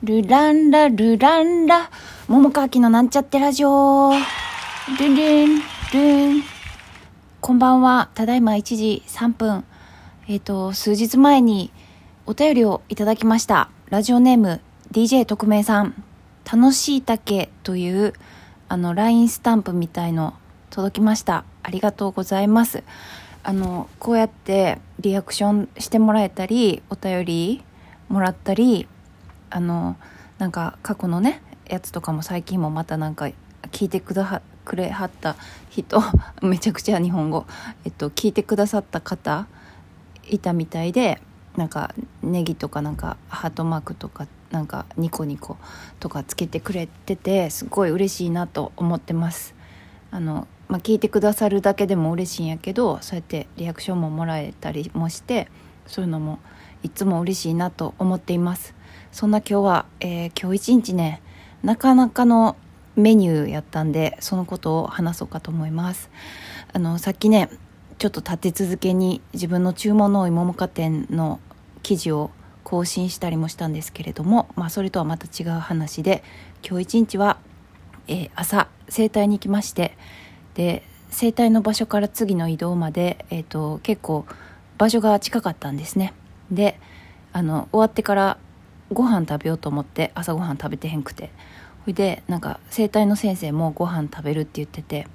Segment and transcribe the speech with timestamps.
[0.00, 1.90] ルランラルランラ。
[2.28, 4.12] 桃川きのなんちゃってラジオ。
[4.12, 4.16] ル
[4.96, 5.58] ルン
[5.92, 6.42] ルン。
[7.40, 8.08] こんばんは。
[8.14, 9.64] ただいま1時3分。
[10.28, 11.72] えっ、と数日前に
[12.26, 13.70] お便りをいただきました。
[13.88, 14.60] ラジオネーム
[14.92, 16.04] DJ 特命さん。
[16.44, 18.12] 楽しい竹という
[18.68, 20.34] あの LINE スタンプみたいの
[20.70, 21.44] 届きました。
[21.64, 22.84] ありがとうございます。
[23.42, 27.64] あのこうやってリアクションしてもらえたりお便り
[28.08, 28.86] もらったり
[29.50, 29.96] あの
[30.38, 33.30] なんか過去のねやつとかも最近もまたなんか
[33.70, 35.36] 聞いてくだはくれはった
[35.70, 36.02] 人
[36.42, 37.46] めちゃくちゃ日本語、
[37.84, 39.46] えっと、聞いてくださった方
[40.28, 41.20] いたみたいで
[41.56, 45.56] なんかネギとかなんかハートマークとかなんかニコニコ
[46.00, 49.54] とかつけてくれててすごい嬉しいなと思ってます。
[50.10, 55.50] あの、まあ、聞いてくださるだけでも嬉しいんやけどそうやってリアクションももらえたりもして
[55.86, 56.38] そういうのも
[56.82, 58.74] いつも嬉しいなと思っています。
[59.12, 61.22] そんな今日は、えー、今日一日ね
[61.62, 62.56] なかなかの
[62.96, 66.10] メニューやったんでそのことを話そうかと思います。
[66.72, 67.48] あのさっきね
[67.98, 71.40] ちょっと立て続けに自分の注文の多い桃花店の
[71.82, 72.30] 記事を
[72.62, 76.22] 更新したりもしたんですけれども、まあ、それとはまた違う話で
[76.62, 77.38] 今日一日は、
[78.06, 79.96] えー、朝整体に行きまして
[80.54, 84.26] で整体の場所から次の移動まで、えーと、結構
[84.76, 86.12] 場所が近かったんですね。
[86.50, 86.78] で
[87.32, 88.38] あの終わってから
[88.92, 91.30] ご飯食べようと思って朝ごはん食べてへんくて。
[91.84, 95.06] ほいでなんか整体の先生もご飯食べるって言ってて。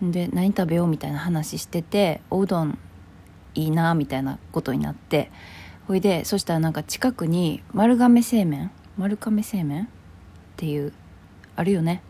[0.00, 2.78] で何食べようみたいな話してておうどん
[3.56, 5.30] いいなみたいなことになって。
[5.86, 9.86] ほいでそしたらなんか近くに丸亀製麺丸亀製麺っ
[10.56, 10.92] ていう
[11.56, 12.02] あるよね。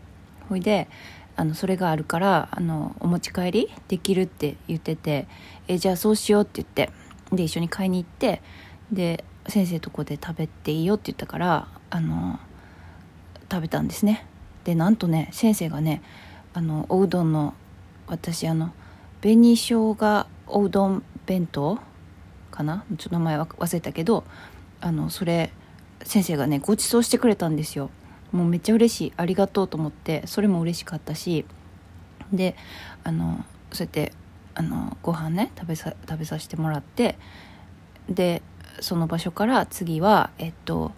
[0.49, 0.87] ほいで
[1.35, 5.27] あのそれがあるからあのお持ち帰りできるって言ってて。
[5.67, 6.91] えじゃあそうしようって言って。
[7.35, 8.41] で一緒に買いに行って。
[8.91, 12.39] で先生とこで食べていいよって言ったからあの
[13.51, 14.25] 食べたんですね。
[14.63, 16.01] でなんとね先生がね
[16.53, 17.53] あのおうどんの
[18.07, 18.71] 私あの
[19.21, 21.79] 紅生姜おうどん弁当
[22.51, 22.83] かな？
[22.97, 24.23] ちょっと名前は忘れたけど
[24.81, 25.51] あのそれ
[26.03, 27.89] 先生がねご馳走してくれたんですよ。
[28.31, 29.13] もうめっちゃ嬉しい。
[29.17, 31.45] ありがとうと思ってそれも嬉しかったし。
[32.31, 32.55] で
[33.03, 34.13] あのそうやって
[34.53, 37.17] あのご飯ね食べさ食べさせてもらって
[38.07, 38.43] で
[38.79, 40.91] その場所から次はえっと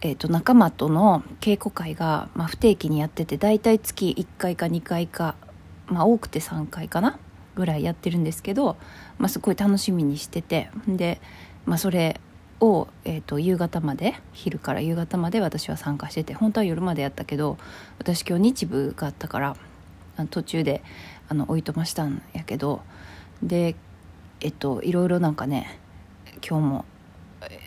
[0.00, 5.34] えっと仲間との稽古会が、まあ、不定期にやってて大体月1回か2回か、
[5.86, 7.18] まあ、多くて3回かな
[7.54, 8.76] ぐらいやってるんですけど、
[9.18, 11.20] まあ、すごい楽しみにしててで、
[11.64, 12.20] まあ、それ
[12.60, 17.58] を、えーと、夕方まで昼から夕方まで私は参加してて本当は夜までやったけど
[17.98, 19.56] 私今日日舞があったから
[20.30, 20.82] 途中で
[21.28, 22.82] あの置いとましたんやけど
[23.42, 23.76] で
[24.40, 25.78] えっといろいろなんかね
[26.48, 26.84] 今日も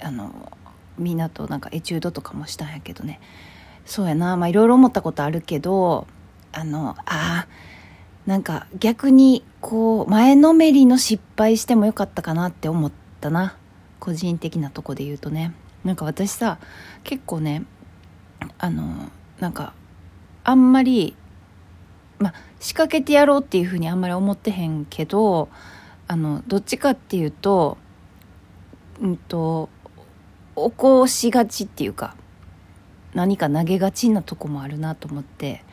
[0.02, 0.52] あの
[0.98, 3.20] みんなとなんかエチュードとかもしたんやけどね。
[3.86, 4.38] そうやな。
[4.38, 6.08] まあいろいろ思ったことあるけど
[6.54, 7.48] あのあ
[8.26, 13.58] なんか逆にこう前のめりの失敗してもよかったかなって思ったな。
[14.00, 15.54] 個人的なとこで言うとね。
[15.84, 16.60] なんか私さ
[17.04, 17.64] 結構ね
[18.58, 19.74] あのなんか
[20.44, 21.16] あんまり
[22.18, 25.50] ま仕掛けてやろうっていうふうにあんまり思ってへんけど
[26.08, 27.78] あのどっちかっていうと
[29.02, 29.70] うんと
[30.56, 32.16] 起こしがちっていうか
[33.14, 35.64] 何か投げがちなとこもあるなと思って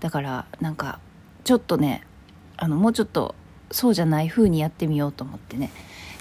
[0.00, 1.00] だからなんか
[1.44, 2.04] ちょっとね
[2.56, 3.34] あのもうちょっと
[3.70, 5.70] そうじゃない風にやってみようと思ってね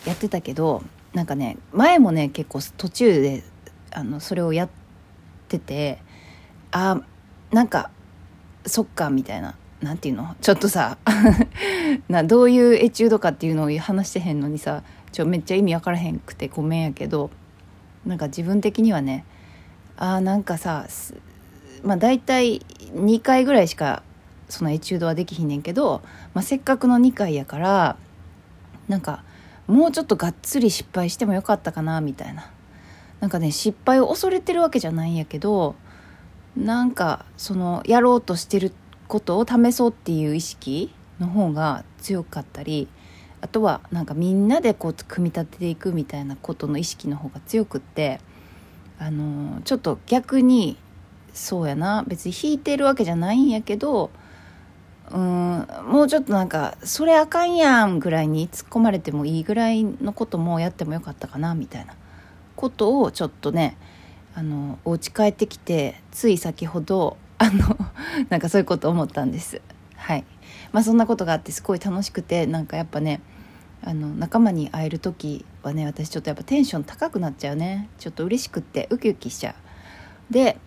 [0.05, 3.43] やってたけどなんかね前もね結構途中で
[3.91, 4.69] あのそれをやっ
[5.47, 5.99] てて
[6.71, 7.01] あ
[7.51, 7.91] なんか
[8.65, 10.35] そっかみたいな何て言うの？
[10.41, 10.97] ちょっとさ
[12.09, 17.29] などういうエチュードかっていうのを話してへんのにさちょめっちゃ意味分からへんくてごめんやけど
[18.05, 19.25] なんか自分的にはね
[19.97, 20.87] あなんかさ
[21.83, 22.59] まあ大体
[22.93, 24.03] 2回ぐらいしか
[24.49, 26.01] そのエチュードはできひんねんけど、
[26.33, 27.97] まあ、せっかくの2回やから
[28.87, 29.23] なんか
[29.67, 32.51] もうちょっとがっつり失敗してもよかったかなみたいな。
[33.19, 35.75] なんかね失敗を恐れてるわけじゃないんやけど
[36.55, 38.71] なんかそのやろうとしてる
[39.07, 42.87] ことを試そうっていう意識の方が強かったり
[43.41, 48.19] あとはなんかみんなでこう組み立てていくみたいなことの意識の方が強くって
[48.99, 50.77] あのちょっと逆に
[51.33, 54.09] そうやな別に弾いてるわけじゃないんやけど
[55.11, 61.93] うんもうちょっとなんかそれあかんやんぐらいに突っ込まれてもいいぐらいのこともやってもよかったかなみたいな。
[62.57, 63.77] ことをちょっとね
[64.35, 67.77] あのお家帰ってきてつい先ほどあの
[68.27, 69.61] なんかそういうこと思ったんです。
[69.95, 70.25] はい。
[70.71, 73.21] まあそんなことがあってすごい楽しくてなんかやっぱね
[73.83, 77.89] あの仲間に会える時はね私ちょっとやっぱテンション高くなっちゃうね。
[77.99, 80.33] ちょっと嬉しくってウキウキしちゃう。
[80.33, 80.57] で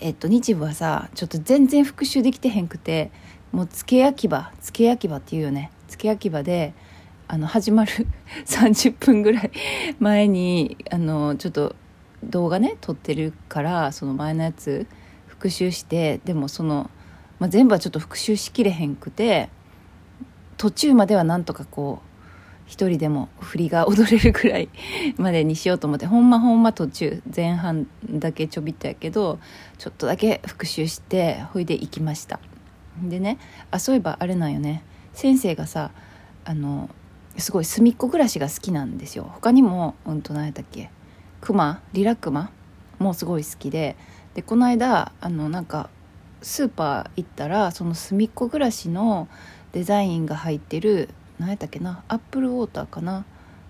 [0.00, 3.10] えっと日舞はさちょっと全然復習できてへんくて
[3.52, 5.70] もう付け焼き場付け焼き場っていうよね。
[5.88, 6.74] 付け焼き場で
[7.26, 7.92] あの始まる
[8.46, 9.50] 30分ぐらい
[9.98, 11.76] 前にあのちょっと
[12.24, 14.86] 動画ね撮ってるからその前のやつ
[15.26, 16.90] 復習してでもその、
[17.38, 19.48] まあ、全部はちょっと復習しきれへんくて
[20.56, 22.08] 途中まではなんとかこう
[22.66, 24.68] 一人でも振りが踊れるぐらい
[25.16, 29.38] までにしようと思ってほんまほんま途中前半だけちょびっとやけど
[29.78, 32.40] ちょっとだけ復習してほいで行きました。
[33.02, 33.38] でね
[33.70, 34.82] あそういえばあれなんよね。
[35.14, 35.92] 先生がさ
[36.44, 36.90] あの
[37.38, 39.30] すごい隅っこ暮らしが好きなんですよ。
[39.32, 40.90] 他にもうんと何やったっけ？
[41.40, 42.50] クマリラクマ？
[42.98, 43.96] もすごい好きで。
[44.34, 45.88] でこの間あのなんか
[46.42, 49.28] スーパー行ったらその隅っこ暮らしの
[49.72, 53.24] デザインが入ってる何やったっけなアップルウォーターかな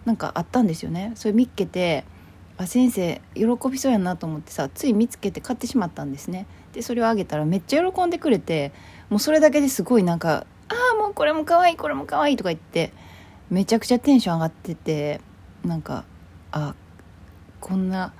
[0.04, 1.12] なんかあったんですよね。
[1.16, 2.04] それ見っけて
[2.56, 6.46] あ先生喜びそうやなと思ってさつい見つけて買ってしまったんですね。
[6.72, 8.72] でそれをあげたらめっちゃ喜んでくれて
[9.10, 12.92] もうそれだけですごいなんか「ああもうこれも可愛いこれも可愛いとか言って
[13.50, 15.20] めちゃくちゃテンション上がってて
[15.64, 16.04] なんか
[16.52, 16.74] あ
[17.60, 18.12] こんな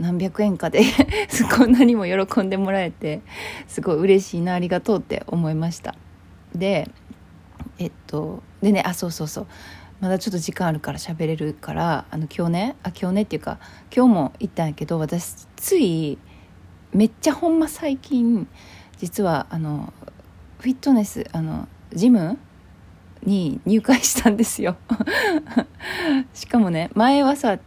[0.00, 0.82] 何百円かで
[1.56, 3.20] こんなにも喜んでもらえて
[3.68, 5.94] すごい嬉しいなありがとうって思いました。
[6.54, 6.90] で
[7.78, 9.46] えっとでねあそうそうそう。
[10.00, 13.58] まだちょっと時間あるから喋れるからあの今日ねあ今日ねっていうか
[13.94, 16.16] 今日も行ったんやけど私つい
[16.92, 18.48] めっちゃほんま最近
[18.96, 19.92] 実はあの
[20.58, 22.38] フィットネスあのジム
[23.22, 24.76] に入会したんですよ。
[26.32, 27.58] しかもね前はさ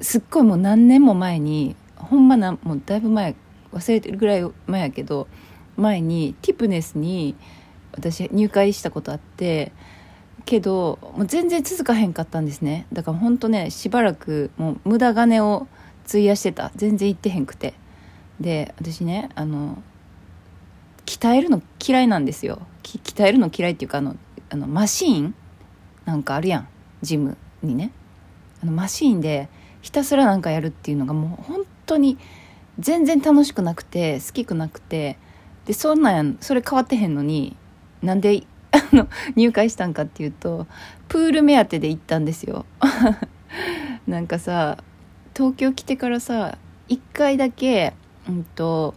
[0.00, 3.34] すっごいもう何年も前にほんまなもうだいぶ前
[3.72, 5.28] 忘れてるぐらい前やけど
[5.76, 7.34] 前にティプネスに
[7.92, 9.72] 私入会したことあって
[10.44, 12.86] けどもう全然続かへんかったんですね。
[12.92, 15.66] だからほんとねしばらくもう無駄金を
[16.06, 16.70] 費やしてた。
[16.76, 17.74] 全然行ってへんくて。
[18.40, 19.82] で私ねあの
[21.06, 22.60] 鍛えるの嫌いなんですよ。
[22.82, 24.16] 鍛えるの嫌いっていうかあの
[24.50, 25.34] あのマシーン
[26.04, 26.68] なんかあるやん。
[27.02, 27.90] ジムにね。
[28.62, 29.48] あのマシーンで
[29.82, 32.18] ひたすらなんかやるっていうのがもう本当に
[32.78, 35.18] 全然楽しくなくて好きくなくて
[35.64, 37.56] でそんなんそれ変わってへんのに
[38.02, 40.66] なんであの入会したんかっていうと
[41.08, 42.66] プール目当てで行ったんですよ。
[44.06, 44.78] なんかさ
[45.34, 46.58] 東京来てからさ
[46.88, 47.94] 1回だけ
[48.28, 48.94] うんと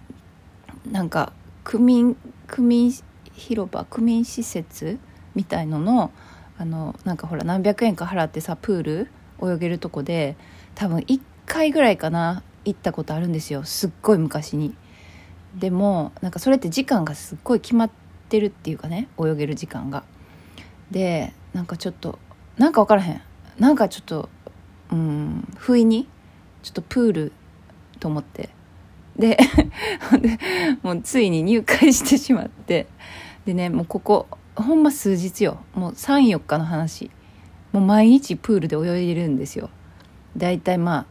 [0.91, 1.33] なんか
[1.63, 2.15] 区民
[2.47, 2.93] 区民
[3.33, 4.99] 広場区民施設
[5.35, 6.11] みたいのの
[6.57, 9.11] あのなんかほら何百円か払ってさプール
[9.41, 10.35] 泳げるとこで
[10.79, 13.65] 多分1回ぐらいかな行ったことあるんですよ。
[13.65, 14.73] すっごい昔に。
[15.53, 17.91] でもなんかそれって時間がすっごい決まっ
[18.29, 19.09] てるっていうかね。
[19.19, 20.05] 泳げる時間が。
[20.89, 22.17] でなんかちょっと
[22.57, 23.21] なんか分からへん。
[23.57, 24.29] なんかちょっと
[24.89, 26.07] うん不意に
[26.63, 27.33] ちょっとプール
[27.99, 28.47] と思って。
[29.17, 29.37] で
[30.81, 32.87] もうついに入会してしまって。
[33.45, 35.57] でねもうここほんま数日よ。
[35.75, 37.11] もう34日の話。
[37.73, 39.69] もう毎日プールで泳いでるんですよ。
[40.37, 41.05] だいたいまあ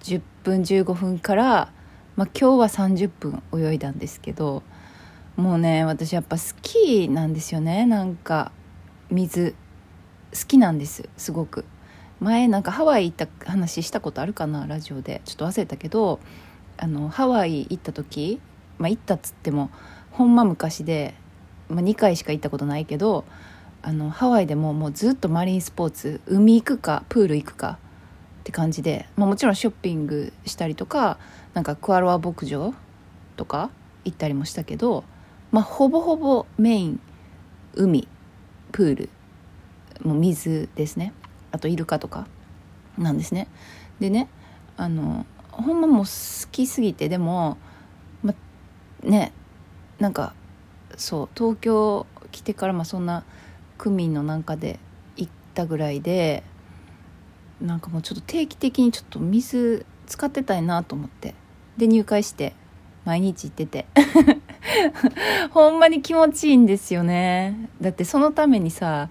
[0.00, 1.72] 10分15分から、
[2.16, 4.62] まあ、今日は30分泳いだんですけど
[5.36, 7.86] もうね私やっぱ好きなんですよね。
[7.86, 8.52] なんか
[9.10, 9.54] 水
[10.32, 11.64] 好きなんですすごく。
[12.20, 15.22] 前なんかハワイ行った話したことあるかなラジオで。
[15.24, 16.20] ちょっと忘れたけど
[16.76, 18.40] あのハワイ行った時、
[18.78, 19.70] まあ、行ったっつっても
[20.10, 21.14] ほんま昔で、
[21.68, 23.24] まあ、2回しか行ったことないけど
[23.82, 27.78] あのハワイでももうずっとマリンスポーツ海行くかプール行くか
[28.42, 31.18] って感じで、まあ、もちろんショッピングしたりとか
[31.54, 32.74] なんかクアロア牧場
[33.36, 33.70] とか
[34.04, 35.04] 行ったりもしたけど、
[35.52, 37.00] まあ、ほぼほぼメイン
[37.74, 38.08] 海
[38.72, 39.10] プール
[40.02, 41.12] もう水ですね。
[41.52, 42.26] あとイルカとか
[42.98, 43.46] なんですね。
[44.00, 44.28] でね
[44.76, 47.58] あのほんまもう好きすぎてでも
[48.24, 48.34] ま
[49.04, 49.32] ね
[50.00, 50.34] なんか
[50.96, 53.22] そう東京来てからまあそんな
[53.78, 54.80] 区民のなんかで
[55.16, 56.42] 行ったぐらいで
[57.62, 61.34] なんかもうちょっと定期的にちょっと水使ってたいなと思って。
[61.76, 62.54] で入会して
[63.04, 63.86] 毎日行ってて。
[65.50, 67.68] ほんまに気持ちいいんですよね。
[67.80, 69.08] だってそのためにさ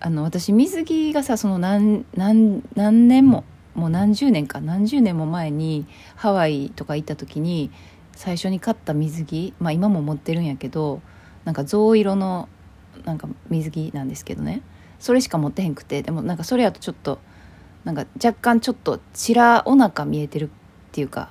[0.00, 3.44] あの私水着がさその何何何年も
[3.74, 7.70] もう何十年か何十年も前にハワイとか行った時に
[8.14, 11.00] 最初に買った水着まあ今も持ってるんやけど
[11.44, 12.48] なんか象色の
[13.04, 14.62] なんか水着なんですけどね。
[14.98, 17.18] それしか持ってへんくてでもなんかそれやとちょっと
[17.84, 20.48] なんか若干ちょっとちらお腹見えてるっ
[20.92, 21.30] ていうか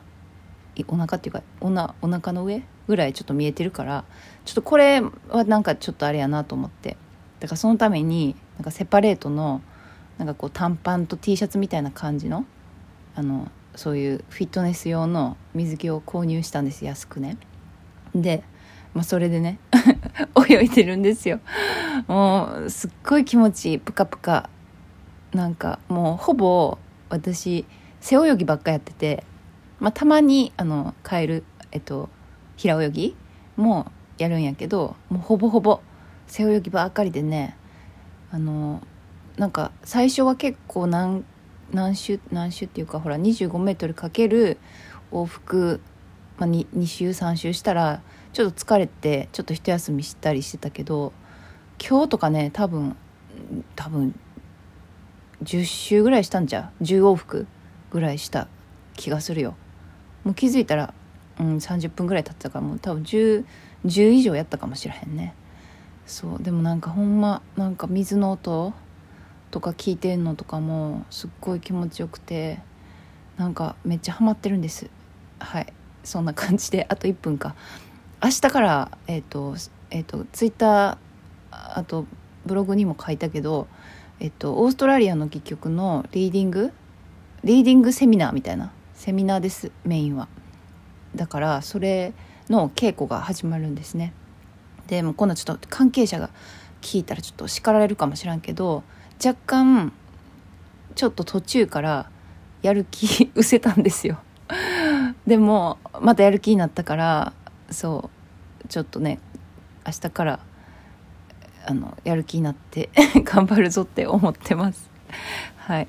[0.88, 4.04] お腹っていうかおなお腹の上ぐらいちょっと見えてるから
[4.46, 6.98] ちょっとこれはなんかちょっとあれやなと思って。
[7.40, 9.62] だからそのためになんかセパレートの
[10.20, 12.46] なんかこう短パンと T シャツみたいな感じの
[13.16, 17.38] あのそういうフィットネス用の水着を購入したんです安くね。
[18.14, 18.44] で、
[18.94, 19.58] まあ、それでね
[20.50, 21.40] 泳いでるんですよ。
[22.08, 23.80] もうすっごい気持ちいい。
[23.80, 24.50] プカプカ
[25.34, 26.78] なんかもうほぼ
[27.10, 27.66] 私
[28.00, 29.24] 背泳ぎばっかやってて、
[29.80, 32.10] まあ、たまにあのカエルえっと
[32.58, 33.16] 平泳ぎ
[33.56, 35.82] もやるんやけどもうほぼほぼ
[36.28, 37.58] 背泳ぎばっかりでね
[38.32, 38.82] あの
[39.38, 41.24] なんか最初は結構何
[41.72, 44.58] 何周何周っていうかほら25メートルかける
[45.12, 45.82] 往復、
[46.38, 48.02] まあ、2, 2周3周したら
[48.34, 51.14] ちょっと疲れてちょっと一休みしたりしてたけど
[51.80, 52.96] 今日とかね多分
[53.76, 54.18] 多分
[55.44, 57.48] 10周ぐらいしたんじゃ10往復
[57.92, 58.48] ぐらいした
[58.96, 59.56] 気がするよ。
[60.24, 60.94] もう気づいたら、
[61.40, 63.46] うん、30分ぐらい経ってたからもう多分 10,
[63.86, 65.34] 10以上やったかもしれへんね。
[66.06, 68.74] そうでもなんかほんまなんか水の音
[69.50, 72.60] とか聞いてんのとかもすっごい気持ちよくて
[73.38, 74.90] なんかめっちゃハマってるんです。
[75.40, 75.74] はい。
[76.04, 77.56] そんな感じであと1分か。
[78.24, 79.56] 明日からえっ、ー、と
[79.90, 80.98] えっ、ー、とツイッター
[81.52, 82.06] あと
[82.46, 83.68] ブログにも書いたけど
[84.22, 86.72] えっとオーストラリアの戯曲のリーディング
[87.44, 90.28] リーディングセミナーみたいなセミナーですメインは。
[91.16, 92.14] だからそれ
[92.48, 94.14] の稽古が始まるんですね。
[94.86, 96.30] でも今度ちょっと関係者が
[96.82, 98.84] 聞いたらちょっと叱られるかもしらんけど
[99.24, 99.92] 若干
[100.94, 102.12] ちょっと途中から
[102.62, 104.20] やる気 失せたんですよ。
[105.26, 107.34] でもまたやる気になったから
[107.72, 108.12] そ
[108.64, 109.18] うちょっとね
[109.84, 110.40] 明日から
[111.66, 112.90] あのやる気になって
[113.24, 114.90] 頑張るぞって思ってます。
[115.58, 115.88] はい。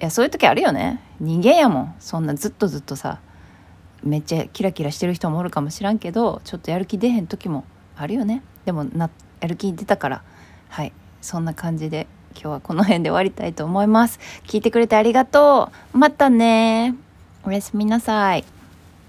[0.00, 1.00] いやそういう時あるよね。
[1.20, 1.94] 人間やもん。
[1.98, 3.18] そんなずっとずっとさ
[4.02, 7.64] めっちゃキラキラしてる人もおるかもしらんけどちょっとやる気出へん時も
[7.96, 8.42] あるよね。
[8.64, 9.10] でもな
[9.40, 10.22] やる気出たから。
[10.68, 10.92] はい。
[11.20, 14.20] そんな感じで今日はこの辺で終わりたいと思います。
[14.46, 15.98] 聞いてくれてありがとう。
[15.98, 16.94] またね。
[17.44, 18.57] おやすみなさい。